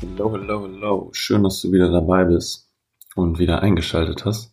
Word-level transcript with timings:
Hello, 0.00 0.32
hello, 0.32 0.66
hello. 0.66 1.10
Schön, 1.12 1.44
dass 1.44 1.62
du 1.62 1.70
wieder 1.70 1.90
dabei 1.90 2.24
bist 2.24 2.68
und 3.14 3.38
wieder 3.38 3.62
eingeschaltet 3.62 4.24
hast. 4.24 4.52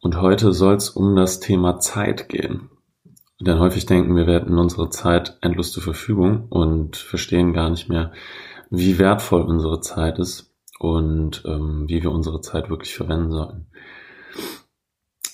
Und 0.00 0.20
heute 0.20 0.52
soll 0.52 0.76
es 0.76 0.88
um 0.88 1.16
das 1.16 1.38
Thema 1.40 1.80
Zeit 1.80 2.28
gehen. 2.28 2.70
Denn 3.40 3.58
häufig 3.58 3.84
denken 3.84 4.16
wir, 4.16 4.26
wir 4.26 4.34
hätten 4.34 4.58
unsere 4.58 4.88
Zeit 4.88 5.36
endlos 5.42 5.70
zur 5.72 5.82
Verfügung 5.82 6.46
und 6.48 6.96
verstehen 6.96 7.52
gar 7.52 7.68
nicht 7.68 7.88
mehr, 7.88 8.12
wie 8.70 8.98
wertvoll 8.98 9.42
unsere 9.42 9.80
Zeit 9.80 10.18
ist 10.18 10.54
und 10.78 11.42
ähm, 11.46 11.84
wie 11.86 12.02
wir 12.02 12.10
unsere 12.10 12.40
Zeit 12.40 12.70
wirklich 12.70 12.94
verwenden 12.94 13.32
sollen. 13.32 13.66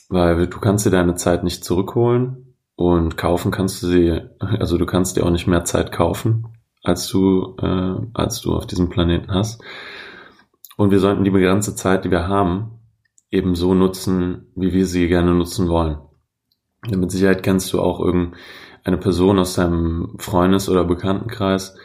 Weil 0.08 0.48
du 0.48 0.58
kannst 0.58 0.86
dir 0.86 0.90
deine 0.90 1.14
Zeit 1.14 1.44
nicht 1.44 1.64
zurückholen 1.64 2.56
und 2.74 3.16
kaufen 3.16 3.52
kannst 3.52 3.82
du 3.82 3.86
sie, 3.86 4.20
also 4.40 4.76
du 4.76 4.86
kannst 4.86 5.16
dir 5.16 5.24
auch 5.24 5.30
nicht 5.30 5.46
mehr 5.46 5.64
Zeit 5.64 5.92
kaufen 5.92 6.49
als 6.82 7.08
du, 7.08 7.56
äh, 7.60 7.94
als 8.14 8.40
du 8.40 8.54
auf 8.54 8.66
diesem 8.66 8.88
Planeten 8.88 9.32
hast. 9.32 9.62
Und 10.76 10.90
wir 10.90 10.98
sollten 10.98 11.24
die 11.24 11.30
begrenzte 11.30 11.74
Zeit, 11.74 12.04
die 12.04 12.10
wir 12.10 12.26
haben, 12.26 12.80
eben 13.30 13.54
so 13.54 13.74
nutzen, 13.74 14.46
wie 14.56 14.72
wir 14.72 14.86
sie 14.86 15.08
gerne 15.08 15.34
nutzen 15.34 15.68
wollen. 15.68 15.98
Denn 16.88 17.00
mit 17.00 17.10
Sicherheit 17.10 17.42
kennst 17.42 17.72
du 17.72 17.80
auch 17.80 18.00
irgendeine 18.00 18.96
Person 18.98 19.38
aus 19.38 19.54
deinem 19.54 20.16
Freundes- 20.18 20.68
oder 20.68 20.84
Bekanntenkreis, 20.84 21.76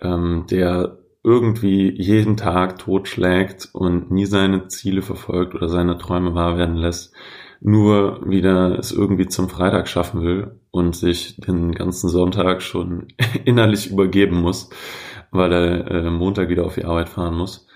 ähm, 0.00 0.44
der 0.50 0.98
irgendwie 1.22 1.90
jeden 1.90 2.36
Tag 2.36 2.78
totschlägt 2.78 3.70
und 3.72 4.12
nie 4.12 4.26
seine 4.26 4.68
Ziele 4.68 5.02
verfolgt 5.02 5.54
oder 5.54 5.68
seine 5.68 5.98
Träume 5.98 6.34
wahr 6.34 6.56
werden 6.56 6.76
lässt, 6.76 7.14
nur 7.60 8.28
wieder 8.28 8.78
es 8.78 8.92
irgendwie 8.92 9.26
zum 9.26 9.48
Freitag 9.48 9.88
schaffen 9.88 10.22
will 10.22 10.60
und 10.70 10.94
sich 10.94 11.36
den 11.36 11.72
ganzen 11.72 12.08
Sonntag 12.08 12.62
schon 12.62 13.08
innerlich 13.44 13.90
übergeben 13.90 14.40
muss, 14.40 14.70
weil 15.30 15.52
er 15.52 15.90
äh, 15.90 16.10
Montag 16.10 16.48
wieder 16.48 16.64
auf 16.64 16.74
die 16.74 16.84
Arbeit 16.84 17.08
fahren 17.08 17.36
muss 17.36 17.66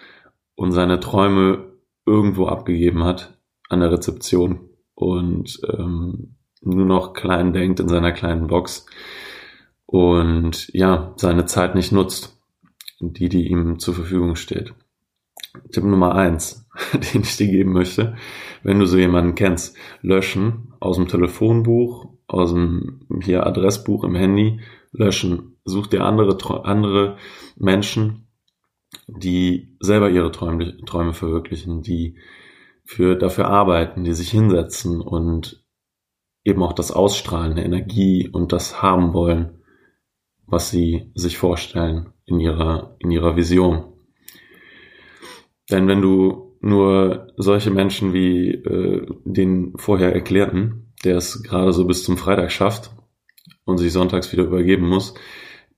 und 0.54 0.72
seine 0.72 1.00
Träume 1.00 1.72
irgendwo 2.06 2.46
abgegeben 2.46 3.04
hat 3.04 3.38
an 3.68 3.80
der 3.80 3.92
Rezeption 3.92 4.60
und 4.94 5.60
ähm, 5.68 6.36
nur 6.62 6.84
noch 6.84 7.14
klein 7.14 7.52
denkt 7.52 7.80
in 7.80 7.88
seiner 7.88 8.12
kleinen 8.12 8.48
Box 8.48 8.86
und 9.86 10.68
ja, 10.74 11.14
seine 11.16 11.46
Zeit 11.46 11.74
nicht 11.74 11.92
nutzt, 11.92 12.38
die, 13.00 13.28
die 13.28 13.48
ihm 13.48 13.78
zur 13.78 13.94
Verfügung 13.94 14.36
steht. 14.36 14.74
Tipp 15.72 15.84
Nummer 15.84 16.14
eins, 16.14 16.68
den 16.92 17.22
ich 17.22 17.36
dir 17.36 17.48
geben 17.48 17.72
möchte, 17.72 18.16
wenn 18.62 18.78
du 18.78 18.86
so 18.86 18.98
jemanden 18.98 19.34
kennst, 19.34 19.76
löschen 20.02 20.74
aus 20.80 20.96
dem 20.96 21.08
Telefonbuch, 21.08 22.08
aus 22.26 22.52
dem 22.52 23.06
hier 23.22 23.46
Adressbuch 23.46 24.04
im 24.04 24.14
Handy, 24.14 24.60
löschen. 24.92 25.56
Such 25.64 25.88
dir 25.88 26.04
andere, 26.04 26.36
andere 26.64 27.16
Menschen, 27.56 28.28
die 29.06 29.76
selber 29.80 30.10
ihre 30.10 30.32
Träume, 30.32 30.78
Träume 30.84 31.12
verwirklichen, 31.12 31.82
die 31.82 32.18
für, 32.84 33.16
dafür 33.16 33.48
arbeiten, 33.48 34.04
die 34.04 34.12
sich 34.12 34.30
hinsetzen 34.30 35.00
und 35.00 35.64
eben 36.44 36.62
auch 36.62 36.72
das 36.72 36.90
Ausstrahlen 36.90 37.56
der 37.56 37.64
Energie 37.64 38.28
und 38.28 38.52
das 38.52 38.82
haben 38.82 39.12
wollen, 39.12 39.62
was 40.46 40.70
sie 40.70 41.12
sich 41.14 41.38
vorstellen 41.38 42.12
in 42.24 42.40
ihrer, 42.40 42.96
in 42.98 43.10
ihrer 43.10 43.36
Vision. 43.36 43.89
Denn 45.70 45.88
wenn 45.88 46.02
du 46.02 46.56
nur 46.60 47.32
solche 47.36 47.70
Menschen 47.70 48.12
wie 48.12 48.50
äh, 48.50 49.06
den 49.24 49.72
vorher 49.76 50.14
erklärten, 50.14 50.92
der 51.04 51.16
es 51.16 51.42
gerade 51.42 51.72
so 51.72 51.86
bis 51.86 52.04
zum 52.04 52.16
Freitag 52.16 52.52
schafft 52.52 52.90
und 53.64 53.78
sich 53.78 53.92
sonntags 53.92 54.32
wieder 54.32 54.44
übergeben 54.44 54.86
muss, 54.86 55.14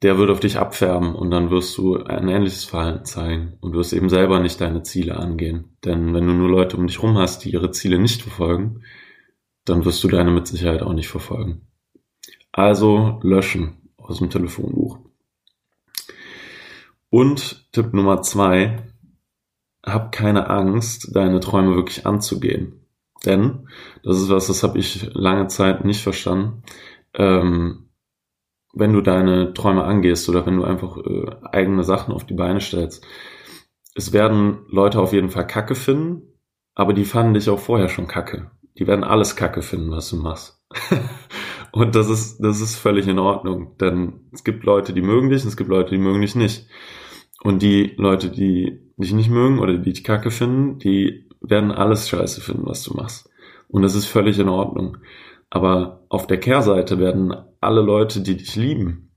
der 0.03 0.19
wird 0.19 0.31
auf 0.31 0.41
dich 0.41 0.59
abfärben 0.59 1.15
und 1.15 1.31
dann 1.31 1.51
wirst 1.51 1.79
du 1.79 1.97
ein 2.03 2.29
ähnliches 2.29 2.65
Verhalten 2.65 3.05
zeigen 3.05 3.53
und 3.61 3.75
wirst 3.75 3.93
eben 3.93 4.09
selber 4.09 4.41
nicht 4.41 4.61
deine 4.61 4.83
Ziele 4.83 5.17
angehen. 5.17 5.77
Denn 5.85 6.13
wenn 6.13 6.27
du 6.27 6.33
nur 6.33 6.51
Leute 6.51 6.77
um 6.77 6.89
dich 6.89 7.01
rum 7.01 7.17
hast, 7.17 7.45
die 7.45 7.53
ihre 7.53 7.71
Ziele 7.71 8.01
nicht 8.01 8.23
verfolgen, 8.23 8.83
dann 9.65 9.85
wirst 9.85 10.03
du 10.03 10.09
deine 10.09 10.33
mit 10.33 10.49
Sicherheit 10.49 10.83
auch 10.83 10.93
nicht 10.93 11.09
verfolgen. 11.09 11.69
Also 12.51 13.21
löschen 13.23 13.91
aus 13.97 14.19
dem 14.19 14.29
Telefonbuch. 14.29 14.99
Und 17.09 17.71
Tipp 17.73 17.93
Nummer 17.93 18.23
zwei, 18.23 18.92
hab 19.93 20.13
keine 20.13 20.51
Angst, 20.51 21.15
deine 21.15 21.41
Träume 21.41 21.75
wirklich 21.75 22.07
anzugehen. 22.07 22.87
Denn, 23.25 23.69
das 24.03 24.19
ist 24.19 24.31
was, 24.31 24.49
das 24.49 24.63
habe 24.63 24.79
ich 24.79 25.11
lange 25.15 25.47
Zeit 25.47 25.85
nicht 25.85 26.03
verstanden, 26.03 26.63
ähm, 27.15 27.89
wenn 28.75 28.93
du 28.93 29.01
deine 29.01 29.53
Träume 29.53 29.85
angehst 29.85 30.29
oder 30.29 30.47
wenn 30.47 30.57
du 30.57 30.65
einfach 30.65 30.97
äh, 30.97 31.31
eigene 31.43 31.85
Sachen 31.85 32.15
auf 32.15 32.25
die 32.25 32.35
Beine 32.35 32.61
stellst, 32.61 33.07
es 33.95 34.13
werden 34.13 34.65
Leute 34.69 34.99
auf 35.01 35.13
jeden 35.13 35.31
Fall 35.31 35.47
Kacke 35.47 35.75
finden, 35.75 36.23
aber 36.75 36.95
die 36.95 37.05
fanden 37.05 37.35
dich 37.35 37.51
auch 37.51 37.59
vorher 37.59 37.89
schon 37.89 38.09
Kacke. 38.09 38.51
Die 38.79 38.87
werden 38.87 39.05
alles 39.05 39.37
Kacke 39.37 39.61
finden, 39.61 39.91
was 39.91 40.09
du 40.09 40.17
machst. 40.17 40.65
und 41.73 41.95
das 41.95 42.09
ist, 42.09 42.39
das 42.41 42.61
ist 42.61 42.77
völlig 42.77 43.07
in 43.07 43.19
Ordnung, 43.19 43.77
denn 43.79 44.29
es 44.33 44.45
gibt 44.45 44.65
Leute, 44.65 44.95
die 44.95 45.03
mögen 45.03 45.29
dich 45.29 45.43
und 45.43 45.49
es 45.49 45.59
gibt 45.59 45.69
Leute, 45.69 45.91
die 45.91 46.01
mögen 46.01 46.23
dich 46.23 46.35
nicht. 46.35 46.67
Und 47.43 47.63
die 47.63 47.95
Leute, 47.97 48.31
die 48.31 48.81
dich 48.97 49.13
nicht 49.13 49.31
mögen 49.31 49.59
oder 49.59 49.77
die 49.77 49.93
dich 49.93 50.05
kacke 50.05 50.31
finden, 50.31 50.79
die 50.79 51.29
werden 51.41 51.73
alles 51.73 52.09
scheiße 52.09 52.41
finden, 52.41 52.67
was 52.67 52.85
du 52.85 52.95
machst. 52.95 53.29
Und 53.69 53.83
das 53.83 53.95
ist 53.95 54.07
völlig 54.07 54.39
in 54.39 54.49
Ordnung. 54.49 54.99
Aber 55.51 56.05
auf 56.09 56.27
der 56.27 56.39
Kehrseite 56.39 56.99
werden 56.99 57.35
alle 57.61 57.83
Leute, 57.83 58.23
die 58.23 58.37
dich 58.37 58.55
lieben 58.57 59.11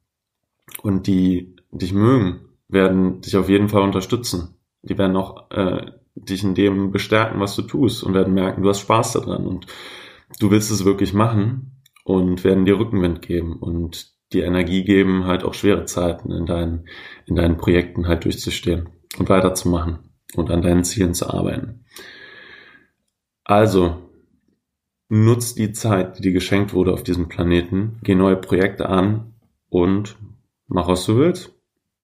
und 0.81 1.07
die 1.07 1.55
dich 1.71 1.93
mögen, 1.93 2.41
werden 2.67 3.21
dich 3.21 3.37
auf 3.37 3.47
jeden 3.47 3.69
Fall 3.69 3.83
unterstützen. 3.83 4.55
Die 4.81 4.97
werden 4.97 5.15
auch 5.15 5.49
äh, 5.51 5.91
dich 6.15 6.43
in 6.43 6.55
dem 6.55 6.91
bestärken, 6.91 7.39
was 7.39 7.55
du 7.55 7.61
tust 7.61 8.03
und 8.03 8.13
werden 8.13 8.33
merken, 8.33 8.63
du 8.63 8.69
hast 8.69 8.79
Spaß 8.81 9.13
daran 9.13 9.45
und 9.45 9.67
du 10.39 10.49
willst 10.51 10.71
es 10.71 10.85
wirklich 10.85 11.13
machen 11.13 11.83
und 12.03 12.43
werden 12.43 12.65
dir 12.65 12.79
Rückenwind 12.79 13.21
geben 13.21 13.57
und 13.59 14.14
die 14.35 14.41
Energie 14.41 14.83
geben, 14.83 15.25
halt 15.25 15.43
auch 15.43 15.53
schwere 15.53 15.85
Zeiten 15.85 16.31
in 16.31 16.45
deinen, 16.45 16.87
in 17.25 17.35
deinen 17.35 17.57
Projekten 17.57 18.07
halt 18.07 18.25
durchzustehen 18.25 18.89
und 19.17 19.29
weiterzumachen 19.29 19.99
und 20.35 20.51
an 20.51 20.61
deinen 20.61 20.83
Zielen 20.83 21.13
zu 21.13 21.29
arbeiten. 21.29 21.85
Also, 23.43 24.09
nutz 25.07 25.55
die 25.55 25.71
Zeit, 25.71 26.17
die 26.17 26.23
dir 26.23 26.33
geschenkt 26.33 26.73
wurde 26.73 26.91
auf 26.91 27.03
diesem 27.03 27.29
Planeten, 27.29 27.99
geh 28.03 28.15
neue 28.15 28.35
Projekte 28.35 28.89
an 28.89 29.33
und 29.69 30.17
mach, 30.67 30.87
was 30.87 31.05
du 31.05 31.17
willst. 31.17 31.54